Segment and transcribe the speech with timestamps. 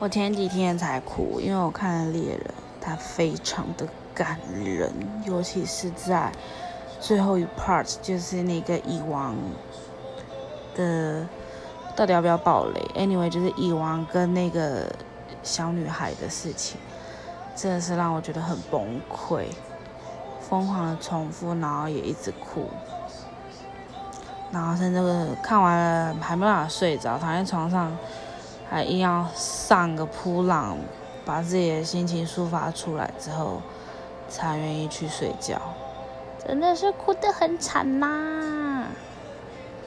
[0.00, 2.40] 我前几天才哭，因为我看了《猎人》，
[2.80, 4.92] 它非常的感人，
[5.24, 6.30] 尤其是在
[7.00, 9.34] 最后一 part，就是那个蚁王
[10.76, 11.26] 的，
[11.96, 14.88] 到底要不要暴雷？Anyway，就是蚁王跟那个
[15.42, 16.80] 小女孩的事情，
[17.56, 19.46] 真的是让我觉得很崩溃，
[20.48, 22.68] 疯狂的重复，然后也一直哭，
[24.52, 25.00] 然后甚至
[25.42, 27.90] 看完了还没办法睡着，躺在床上。
[28.70, 30.76] 还硬要上个扑浪，
[31.24, 33.62] 把自己的心情抒发出来之后，
[34.28, 35.60] 才愿意去睡觉，
[36.46, 38.67] 真的是哭得很惨呐。